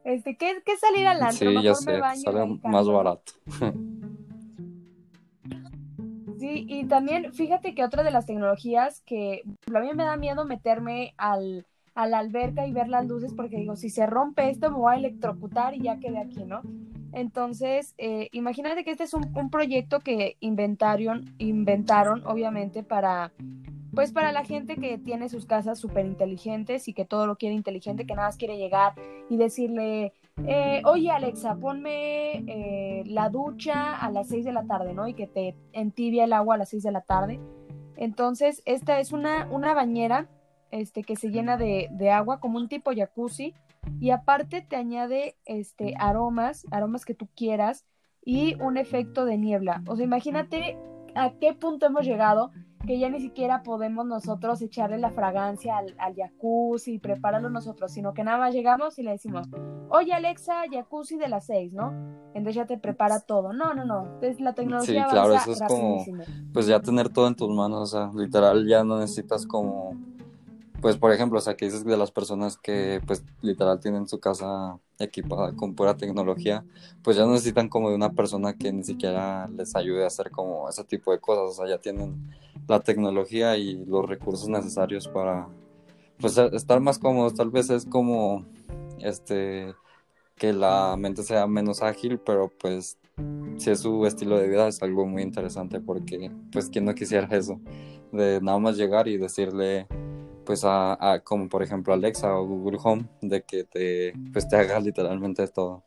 Este, 0.04 0.38
¿qué, 0.38 0.62
qué 0.64 0.74
salir 0.78 1.06
al 1.06 1.22
antro? 1.22 1.50
Sí, 1.50 1.62
ya 1.62 1.74
sé, 1.74 2.00
sale 2.24 2.58
más 2.62 2.88
barato. 2.88 3.32
Sí, 6.48 6.64
y 6.66 6.84
también 6.86 7.34
fíjate 7.34 7.74
que 7.74 7.84
otra 7.84 8.02
de 8.02 8.10
las 8.10 8.24
tecnologías 8.24 9.02
que 9.02 9.42
a 9.74 9.80
mí 9.80 9.88
me 9.94 10.04
da 10.04 10.16
miedo 10.16 10.46
meterme 10.46 11.12
al, 11.18 11.66
a 11.94 12.06
la 12.06 12.20
alberca 12.20 12.66
y 12.66 12.72
ver 12.72 12.88
las 12.88 13.06
luces 13.06 13.34
porque 13.34 13.58
digo, 13.58 13.76
si 13.76 13.90
se 13.90 14.06
rompe 14.06 14.48
esto 14.48 14.70
me 14.70 14.78
voy 14.78 14.94
a 14.94 14.96
electrocutar 14.96 15.74
y 15.74 15.82
ya 15.82 15.98
quedé 15.98 16.18
aquí, 16.18 16.44
¿no? 16.44 16.62
Entonces, 17.12 17.94
eh, 17.98 18.30
imagínate 18.32 18.82
que 18.82 18.92
este 18.92 19.04
es 19.04 19.12
un, 19.12 19.30
un, 19.36 19.50
proyecto 19.50 20.00
que 20.00 20.38
inventaron, 20.40 21.34
inventaron, 21.36 22.26
obviamente, 22.26 22.82
para, 22.82 23.30
pues 23.92 24.12
para 24.12 24.32
la 24.32 24.44
gente 24.44 24.76
que 24.76 24.96
tiene 24.96 25.28
sus 25.28 25.44
casas 25.44 25.78
súper 25.78 26.06
inteligentes 26.06 26.88
y 26.88 26.94
que 26.94 27.04
todo 27.04 27.26
lo 27.26 27.36
quiere 27.36 27.56
inteligente, 27.56 28.06
que 28.06 28.14
nada 28.14 28.28
más 28.28 28.38
quiere 28.38 28.56
llegar 28.56 28.94
y 29.28 29.36
decirle, 29.36 30.14
eh, 30.46 30.82
oye 30.84 31.10
Alexa, 31.10 31.56
ponme 31.56 32.44
eh, 32.46 33.02
la 33.06 33.28
ducha 33.28 33.96
a 33.96 34.10
las 34.10 34.28
6 34.28 34.44
de 34.44 34.52
la 34.52 34.64
tarde, 34.64 34.94
¿no? 34.94 35.08
Y 35.08 35.14
que 35.14 35.26
te 35.26 35.56
entibia 35.72 36.24
el 36.24 36.32
agua 36.32 36.54
a 36.54 36.58
las 36.58 36.70
6 36.70 36.82
de 36.82 36.92
la 36.92 37.00
tarde. 37.00 37.40
Entonces, 37.96 38.62
esta 38.64 39.00
es 39.00 39.12
una, 39.12 39.48
una 39.50 39.74
bañera 39.74 40.28
este, 40.70 41.02
que 41.02 41.16
se 41.16 41.30
llena 41.30 41.56
de, 41.56 41.88
de, 41.90 42.10
agua, 42.10 42.40
como 42.40 42.58
un 42.58 42.68
tipo 42.68 42.92
jacuzzi, 42.94 43.54
y 44.00 44.10
aparte 44.10 44.60
te 44.60 44.76
añade 44.76 45.36
este, 45.44 45.94
aromas, 45.98 46.66
aromas 46.70 47.04
que 47.04 47.14
tú 47.14 47.28
quieras, 47.34 47.86
y 48.24 48.60
un 48.60 48.76
efecto 48.76 49.24
de 49.24 49.38
niebla. 49.38 49.82
O 49.88 49.96
sea, 49.96 50.04
imagínate 50.04 50.76
a 51.14 51.32
qué 51.40 51.54
punto 51.54 51.86
hemos 51.86 52.04
llegado 52.04 52.52
que 52.86 52.98
ya 52.98 53.08
ni 53.08 53.20
siquiera 53.20 53.62
podemos 53.62 54.06
nosotros 54.06 54.62
echarle 54.62 54.98
la 54.98 55.10
fragancia 55.10 55.76
al, 55.76 55.94
al, 55.98 56.14
jacuzzi 56.14 56.94
y 56.94 56.98
prepararlo 56.98 57.50
nosotros, 57.50 57.92
sino 57.92 58.14
que 58.14 58.24
nada 58.24 58.38
más 58.38 58.54
llegamos 58.54 58.98
y 58.98 59.02
le 59.02 59.12
decimos, 59.12 59.48
oye 59.88 60.12
Alexa, 60.12 60.62
jacuzzi 60.70 61.16
de 61.16 61.28
las 61.28 61.46
seis, 61.46 61.72
¿no? 61.72 61.92
Entonces 62.34 62.54
ya 62.54 62.66
te 62.66 62.78
prepara 62.78 63.20
todo. 63.20 63.52
No, 63.52 63.74
no, 63.74 63.84
no. 63.84 64.04
Entonces 64.14 64.40
la 64.40 64.54
tecnología 64.54 65.04
sí, 65.04 65.10
claro, 65.10 65.34
eso 65.34 65.52
es 65.52 65.62
como, 65.62 66.04
pues 66.52 66.66
ya 66.66 66.80
tener 66.80 67.08
todo 67.08 67.26
en 67.26 67.34
tus 67.34 67.50
manos, 67.50 67.80
o 67.80 67.86
sea, 67.86 68.10
literal 68.14 68.66
ya 68.66 68.84
no 68.84 68.98
necesitas 68.98 69.46
como 69.46 69.96
pues 70.80 70.96
por 70.96 71.12
ejemplo, 71.12 71.38
o 71.38 71.42
sea, 71.42 71.56
que 71.56 71.64
dices 71.64 71.84
de 71.84 71.96
las 71.96 72.10
personas 72.10 72.56
que 72.56 73.00
pues 73.06 73.24
literal 73.42 73.80
tienen 73.80 74.06
su 74.08 74.20
casa 74.20 74.78
equipada 74.98 75.52
con 75.54 75.74
pura 75.74 75.96
tecnología, 75.96 76.64
pues 77.02 77.16
ya 77.16 77.24
no 77.24 77.32
necesitan 77.32 77.68
como 77.68 77.90
de 77.90 77.96
una 77.96 78.12
persona 78.12 78.54
que 78.54 78.72
ni 78.72 78.84
siquiera 78.84 79.48
les 79.48 79.74
ayude 79.74 80.04
a 80.04 80.08
hacer 80.08 80.30
como 80.30 80.68
ese 80.68 80.84
tipo 80.84 81.12
de 81.12 81.20
cosas, 81.20 81.58
o 81.58 81.62
sea, 81.62 81.68
ya 81.68 81.80
tienen 81.80 82.32
la 82.68 82.80
tecnología 82.80 83.56
y 83.56 83.84
los 83.86 84.08
recursos 84.08 84.48
necesarios 84.48 85.08
para 85.08 85.48
pues 86.20 86.36
estar 86.38 86.80
más 86.80 86.98
cómodos, 86.98 87.34
tal 87.34 87.50
vez 87.50 87.70
es 87.70 87.84
como 87.84 88.44
este 89.00 89.74
que 90.36 90.52
la 90.52 90.96
mente 90.96 91.22
sea 91.24 91.46
menos 91.46 91.82
ágil, 91.82 92.18
pero 92.18 92.50
pues 92.60 92.98
si 93.56 93.70
es 93.70 93.80
su 93.80 94.06
estilo 94.06 94.38
de 94.38 94.48
vida 94.48 94.68
es 94.68 94.80
algo 94.82 95.04
muy 95.06 95.22
interesante 95.22 95.80
porque 95.80 96.30
pues 96.52 96.70
quién 96.70 96.84
no 96.84 96.94
quisiera 96.94 97.26
eso, 97.36 97.60
de 98.12 98.40
nada 98.40 98.58
más 98.58 98.76
llegar 98.76 99.08
y 99.08 99.16
decirle 99.16 99.88
pues 100.48 100.62
a, 100.64 101.20
como 101.24 101.46
por 101.46 101.62
ejemplo 101.62 101.92
Alexa 101.92 102.34
o 102.34 102.46
Google 102.46 102.78
Home 102.82 103.04
de 103.20 103.42
que 103.42 103.64
te 103.64 104.14
pues 104.32 104.48
te 104.48 104.56
haga 104.56 104.80
literalmente 104.80 105.46
todo. 105.48 105.84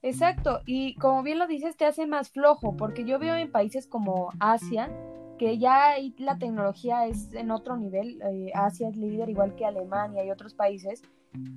Exacto, 0.00 0.60
y 0.64 0.94
como 0.94 1.24
bien 1.24 1.40
lo 1.40 1.48
dices, 1.48 1.76
te 1.76 1.86
hace 1.86 2.06
más 2.06 2.30
flojo, 2.30 2.76
porque 2.76 3.04
yo 3.04 3.18
veo 3.18 3.34
en 3.34 3.50
países 3.50 3.88
como 3.88 4.30
Asia 4.38 4.92
que 5.38 5.58
ya 5.58 5.94
la 6.18 6.38
tecnología 6.38 7.04
es 7.06 7.32
en 7.34 7.50
otro 7.50 7.76
nivel, 7.76 8.22
eh, 8.22 8.52
Asia 8.54 8.88
es 8.88 8.96
líder 8.96 9.28
igual 9.28 9.56
que 9.56 9.66
Alemania 9.66 10.24
y 10.24 10.30
otros 10.30 10.54
países, 10.54 11.02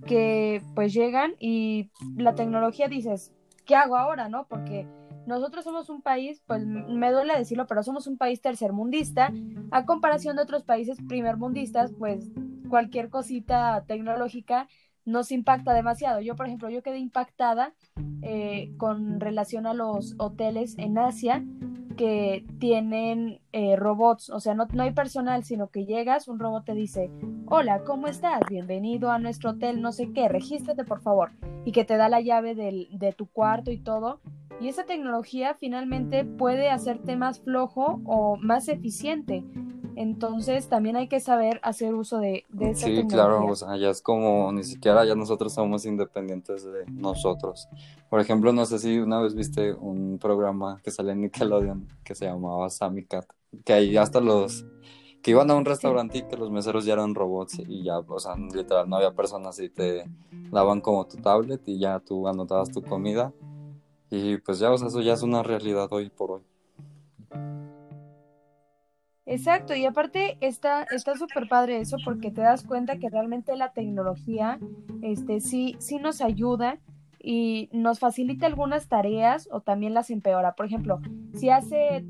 que 0.07 0.63
pues 0.73 0.91
llegan 0.91 1.35
y 1.39 1.91
la 2.17 2.33
tecnología 2.33 2.87
dices, 2.87 3.31
¿qué 3.65 3.75
hago 3.75 3.95
ahora? 3.95 4.27
¿No? 4.27 4.47
Porque 4.47 4.87
nosotros 5.31 5.63
somos 5.63 5.89
un 5.89 6.01
país, 6.01 6.43
pues 6.45 6.65
me 6.65 7.11
duele 7.11 7.37
decirlo, 7.37 7.65
pero 7.65 7.83
somos 7.83 8.05
un 8.05 8.17
país 8.17 8.41
tercermundista, 8.41 9.33
a 9.71 9.85
comparación 9.85 10.35
de 10.35 10.43
otros 10.43 10.63
países 10.63 10.97
primermundistas, 11.07 11.91
pues 11.97 12.29
cualquier 12.69 13.09
cosita 13.09 13.83
tecnológica 13.87 14.67
nos 15.05 15.31
impacta 15.31 15.73
demasiado. 15.73 16.21
Yo, 16.21 16.35
por 16.35 16.45
ejemplo, 16.45 16.69
yo 16.69 16.83
quedé 16.83 16.99
impactada 16.99 17.73
eh, 18.21 18.73
con 18.77 19.19
relación 19.19 19.65
a 19.65 19.73
los 19.73 20.15
hoteles 20.19 20.77
en 20.77 20.97
Asia 20.97 21.43
que 21.97 22.45
tienen 22.59 23.41
eh, 23.51 23.75
robots, 23.75 24.29
o 24.29 24.39
sea, 24.39 24.53
no, 24.53 24.67
no, 24.73 24.83
hay 24.83 24.91
personal, 24.91 25.43
sino 25.43 25.69
que 25.69 25.85
llegas, 25.85 26.27
un 26.27 26.39
robot 26.39 26.65
te 26.65 26.73
dice, 26.73 27.11
hola, 27.47 27.83
¿cómo 27.83 28.07
estás? 28.07 28.41
Bienvenido 28.49 29.11
a 29.11 29.19
nuestro 29.19 29.51
hotel, 29.51 29.81
no 29.81 29.91
sé 29.91 30.11
qué, 30.13 30.27
regístrate 30.27 30.83
por 30.83 31.01
favor, 31.01 31.31
y 31.65 31.71
que 31.71 31.85
te 31.85 31.97
da 31.97 32.09
la 32.09 32.21
llave 32.21 32.55
del, 32.55 32.87
de 32.91 33.13
tu 33.13 33.27
cuarto 33.27 33.71
y 33.71 33.77
todo, 33.77 34.19
y 34.61 34.67
esa 34.67 34.85
tecnología 34.85 35.55
finalmente 35.55 36.23
puede 36.23 36.69
hacerte 36.69 37.15
más 37.15 37.39
flojo 37.39 37.99
o 38.05 38.37
más 38.37 38.67
eficiente. 38.67 39.43
Entonces 39.95 40.69
también 40.69 40.95
hay 40.95 41.07
que 41.07 41.19
saber 41.19 41.59
hacer 41.63 41.95
uso 41.95 42.19
de, 42.19 42.45
de 42.49 42.69
esa 42.69 42.85
sí, 42.85 43.05
claro, 43.07 43.45
o 43.45 43.55
sea, 43.55 43.75
ya 43.75 43.89
es 43.89 44.01
como 44.01 44.51
ni 44.53 44.63
siquiera 44.63 45.03
ya 45.03 45.15
nosotros 45.15 45.53
somos 45.53 45.85
independientes 45.85 46.63
de 46.63 46.85
nosotros. 46.91 47.67
Por 48.09 48.21
ejemplo, 48.21 48.53
no 48.53 48.65
sé 48.65 48.79
si 48.79 48.99
una 48.99 49.19
vez 49.19 49.35
viste 49.35 49.73
un 49.73 50.17
programa 50.19 50.79
que 50.83 50.91
sale 50.91 51.11
en 51.11 51.21
Nickelodeon 51.21 51.87
que 52.03 52.15
se 52.15 52.25
llamaba 52.25 52.69
Sammy 52.69 53.03
Cat, 53.03 53.25
que 53.65 53.73
ahí 53.73 53.97
hasta 53.97 54.21
los 54.21 54.65
que 55.21 55.31
iban 55.31 55.51
a 55.51 55.55
un 55.55 55.65
restaurante 55.65 56.19
y 56.19 56.23
que 56.23 56.37
los 56.37 56.51
meseros 56.51 56.85
ya 56.85 56.93
eran 56.93 57.13
robots 57.13 57.59
y 57.59 57.83
ya, 57.83 57.99
o 57.99 58.19
sea, 58.19 58.35
literal 58.35 58.87
no 58.89 58.95
había 58.95 59.11
personas 59.11 59.59
y 59.59 59.69
te 59.69 60.05
daban 60.51 60.81
como 60.81 61.05
tu 61.05 61.17
tablet 61.17 61.61
y 61.67 61.79
ya 61.79 61.99
tú 61.99 62.27
anotabas 62.27 62.69
tu 62.71 62.81
comida 62.81 63.33
y 64.11 64.37
pues 64.37 64.59
ya, 64.59 64.69
o 64.71 64.77
sea, 64.77 64.89
eso 64.89 65.01
ya 65.01 65.13
es 65.13 65.23
una 65.23 65.41
realidad 65.41 65.87
hoy 65.91 66.09
por 66.09 66.31
hoy. 66.31 66.41
Exacto, 69.25 69.73
y 69.73 69.85
aparte 69.85 70.37
está 70.41 70.83
está 70.83 71.15
súper 71.15 71.47
padre 71.47 71.79
eso 71.79 71.95
porque 72.03 72.31
te 72.31 72.41
das 72.41 72.65
cuenta 72.65 72.99
que 72.99 73.09
realmente 73.09 73.55
la 73.55 73.71
tecnología 73.71 74.59
este 75.01 75.39
sí 75.39 75.77
sí 75.79 75.99
nos 75.99 76.19
ayuda 76.21 76.79
y 77.17 77.69
nos 77.71 77.99
facilita 77.99 78.47
algunas 78.47 78.89
tareas 78.89 79.47
o 79.51 79.61
también 79.61 79.93
las 79.93 80.09
empeora. 80.09 80.55
Por 80.55 80.65
ejemplo, 80.65 80.99
si 81.33 81.49
hace 81.49 82.03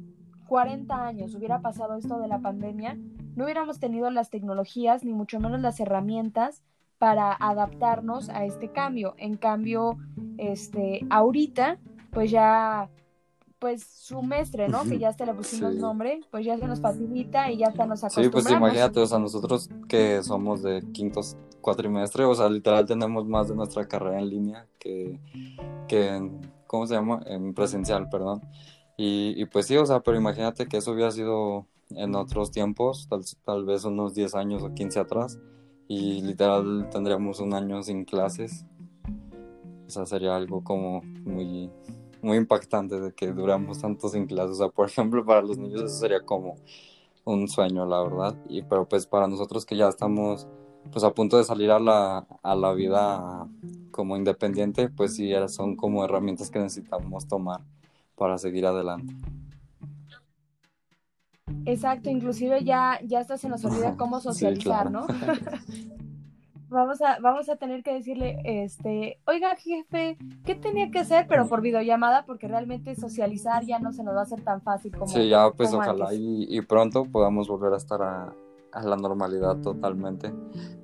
40 0.47 1.05
años 1.05 1.35
hubiera 1.35 1.61
pasado 1.61 1.95
esto 1.95 2.17
de 2.19 2.27
la 2.27 2.39
pandemia, 2.39 2.97
no 3.35 3.43
hubiéramos 3.43 3.79
tenido 3.79 4.09
las 4.09 4.31
tecnologías 4.31 5.03
ni 5.03 5.13
mucho 5.13 5.39
menos 5.39 5.61
las 5.61 5.79
herramientas 5.79 6.63
para 6.97 7.33
adaptarnos 7.33 8.29
a 8.29 8.45
este 8.45 8.71
cambio. 8.71 9.15
En 9.17 9.35
cambio, 9.35 9.97
este 10.37 11.05
ahorita 11.09 11.77
pues 12.11 12.31
ya, 12.31 12.89
pues 13.59 13.83
su 13.83 14.21
mestre, 14.21 14.67
¿no? 14.67 14.83
Que 14.83 14.97
ya 14.97 15.09
hasta 15.09 15.25
le 15.25 15.33
pusimos 15.33 15.75
nombre, 15.75 16.21
pues 16.31 16.45
ya 16.45 16.57
se 16.57 16.67
nos 16.67 16.81
facilita 16.81 17.51
y 17.51 17.57
ya 17.57 17.67
hasta 17.67 17.85
nos 17.85 18.03
acostumbramos. 18.03 18.43
Sí, 18.43 18.49
pues 18.49 18.57
imagínate, 18.57 18.99
o 18.99 19.05
sea, 19.05 19.19
nosotros 19.19 19.69
que 19.87 20.23
somos 20.23 20.63
de 20.63 20.81
quintos 20.91 21.37
cuatrimestre, 21.61 22.25
o 22.25 22.33
sea, 22.33 22.49
literal 22.49 22.85
tenemos 22.85 23.25
más 23.27 23.49
de 23.49 23.55
nuestra 23.55 23.87
carrera 23.87 24.19
en 24.19 24.29
línea 24.29 24.67
que, 24.79 25.19
que 25.87 26.07
en, 26.15 26.41
¿cómo 26.67 26.87
se 26.87 26.95
llama? 26.95 27.21
En 27.25 27.53
presencial, 27.53 28.09
perdón. 28.09 28.41
Y, 28.97 29.33
y 29.35 29.45
pues 29.45 29.67
sí, 29.67 29.77
o 29.77 29.85
sea, 29.85 29.99
pero 29.99 30.17
imagínate 30.17 30.67
que 30.67 30.77
eso 30.77 30.91
hubiera 30.91 31.11
sido 31.11 31.65
en 31.95 32.15
otros 32.15 32.51
tiempos, 32.51 33.07
tal, 33.09 33.21
tal 33.43 33.65
vez 33.65 33.85
unos 33.85 34.13
10 34.13 34.35
años 34.35 34.63
o 34.63 34.73
15 34.73 34.99
atrás, 34.99 35.39
y 35.87 36.21
literal 36.21 36.89
tendríamos 36.91 37.39
un 37.39 37.53
año 37.53 37.83
sin 37.83 38.05
clases. 38.05 38.65
O 39.87 39.89
sea, 39.89 40.05
sería 40.05 40.35
algo 40.35 40.63
como 40.63 41.01
muy, 41.01 41.69
muy 42.21 42.37
impactante 42.37 42.99
de 42.99 43.13
que 43.13 43.31
duramos 43.31 43.79
tanto 43.79 44.09
sin 44.09 44.25
clases. 44.25 44.51
O 44.51 44.55
sea, 44.55 44.69
por 44.69 44.87
ejemplo, 44.87 45.25
para 45.25 45.41
los 45.41 45.57
niños 45.57 45.81
eso 45.83 45.99
sería 45.99 46.21
como 46.21 46.55
un 47.25 47.47
sueño, 47.47 47.85
la 47.85 48.01
verdad. 48.03 48.35
Y 48.47 48.63
pero 48.63 48.87
pues 48.87 49.05
para 49.05 49.27
nosotros 49.27 49.65
que 49.65 49.75
ya 49.75 49.87
estamos 49.87 50.47
pues 50.91 51.03
a 51.03 51.13
punto 51.13 51.37
de 51.37 51.43
salir 51.43 51.69
a 51.71 51.79
la, 51.79 52.25
a 52.41 52.55
la 52.55 52.73
vida 52.73 53.47
como 53.91 54.17
independiente, 54.17 54.89
pues 54.89 55.15
sí, 55.15 55.31
son 55.47 55.75
como 55.75 56.03
herramientas 56.03 56.49
que 56.49 56.59
necesitamos 56.59 57.27
tomar 57.27 57.61
para 58.15 58.37
seguir 58.37 58.65
adelante. 58.65 59.13
Exacto, 61.65 62.09
inclusive 62.09 62.63
ya, 62.63 62.99
ya 63.05 63.19
hasta 63.19 63.37
se 63.37 63.49
nos 63.49 63.63
olvida 63.65 63.95
cómo 63.97 64.19
socializar, 64.19 64.89
¿no? 64.89 65.05
vamos 66.71 67.01
a, 67.01 67.19
vamos 67.19 67.49
a 67.49 67.57
tener 67.57 67.83
que 67.83 67.93
decirle, 67.93 68.39
este, 68.43 69.19
oiga 69.27 69.55
jefe, 69.55 70.17
¿qué 70.45 70.55
tenía 70.55 70.89
que 70.89 70.99
hacer? 70.99 71.27
Pero 71.27 71.47
por 71.47 71.61
videollamada, 71.61 72.25
porque 72.25 72.47
realmente 72.47 72.95
socializar 72.95 73.65
ya 73.65 73.79
no 73.79 73.91
se 73.91 74.03
nos 74.03 74.15
va 74.15 74.21
a 74.21 74.23
hacer 74.23 74.41
tan 74.41 74.61
fácil 74.61 74.91
como. 74.91 75.07
Sí, 75.07 75.29
ya 75.29 75.51
pues 75.51 75.73
ojalá 75.73 76.13
y, 76.13 76.47
y, 76.49 76.61
pronto 76.61 77.05
podamos 77.05 77.47
volver 77.47 77.73
a 77.73 77.77
estar 77.77 78.01
a, 78.01 78.33
a, 78.71 78.83
la 78.83 78.95
normalidad 78.95 79.57
totalmente 79.57 80.33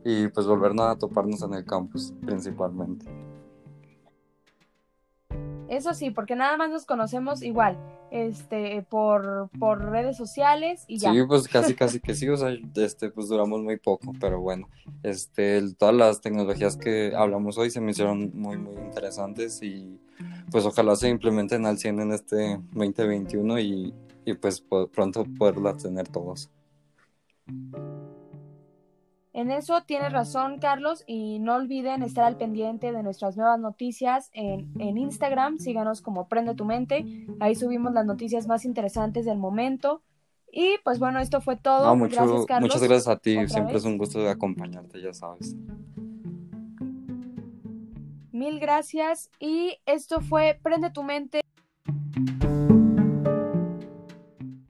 y 0.04 0.28
pues 0.28 0.46
volvernos 0.46 0.88
a 0.88 0.96
toparnos 0.98 1.42
en 1.42 1.54
el 1.54 1.66
campus 1.66 2.14
principalmente. 2.26 3.06
Eso 5.70 5.94
sí, 5.94 6.12
porque 6.12 6.36
nada 6.36 6.58
más 6.58 6.70
nos 6.70 6.86
conocemos 6.86 7.42
igual, 7.42 7.78
este, 8.12 8.86
por, 8.90 9.50
por 9.60 9.84
redes 9.90 10.16
sociales 10.16 10.86
y 10.88 10.98
ya. 10.98 11.12
Sí, 11.12 11.20
pues 11.28 11.48
casi, 11.48 11.76
casi 11.76 12.00
que 12.00 12.16
sí, 12.16 12.28
o 12.30 12.38
sea, 12.38 12.50
este, 12.76 13.10
pues 13.10 13.28
duramos 13.28 13.62
muy 13.62 13.78
poco, 13.78 14.14
pero 14.20 14.40
bueno, 14.40 14.70
este, 15.04 15.62
todas 15.76 15.96
las 15.96 16.22
tecnologías 16.22 16.78
que 16.78 17.14
hablamos 17.16 17.58
hoy 17.58 17.70
se 17.70 17.82
me 17.82 17.92
hicieron 17.92 18.32
muy, 18.34 18.58
muy 18.58 18.76
interesantes 18.76 19.62
y 19.62 20.00
pues 20.52 20.66
ojalá 20.66 20.96
se 20.96 21.10
implementen 21.10 21.66
al 21.66 21.78
100 21.78 22.00
en 22.00 22.12
este 22.14 22.60
2021 22.74 23.60
y, 23.60 23.94
y 24.26 24.34
pues 24.36 24.64
pronto 24.92 25.26
poderlas 25.38 25.84
tener 25.84 26.08
todos. 26.08 26.50
En 29.38 29.52
eso 29.52 29.84
tienes 29.86 30.12
razón, 30.14 30.58
Carlos, 30.58 31.04
y 31.06 31.38
no 31.38 31.54
olviden 31.54 32.02
estar 32.02 32.24
al 32.24 32.38
pendiente 32.38 32.92
de 32.92 33.04
nuestras 33.04 33.38
nuevas 33.38 33.60
noticias 33.60 34.32
en, 34.34 34.98
Instagram. 34.98 35.60
Síganos 35.60 36.02
como 36.02 36.28
Prende 36.28 36.56
tu 36.56 36.66
Mente. 36.66 37.06
Ahí 37.40 37.54
subimos 37.54 37.94
las 37.94 38.08
noticias 38.08 38.48
más 38.48 38.66
interesantes 38.66 39.26
del 39.26 39.38
momento. 39.38 40.02
Y 40.52 40.78
pues 40.84 40.98
bueno, 40.98 41.20
esto 41.20 41.40
fue 41.40 41.56
todo. 41.56 41.96
gracias, 41.96 42.46
Carlos. 42.48 42.68
Muchas 42.68 42.82
gracias 42.82 43.08
a 43.08 43.18
ti. 43.20 43.48
Siempre 43.48 43.78
es 43.78 43.84
un 43.84 44.00
gusto 44.00 44.28
acompañarte, 44.28 45.00
ya 45.00 45.14
sabes. 45.14 45.56
Mil 48.32 48.60
gracias. 48.60 49.30
Y 49.40 49.78
esto 49.86 50.20
fue 50.20 50.60
Prende 50.64 50.90
tu 50.90 51.04
Mente. 51.04 51.42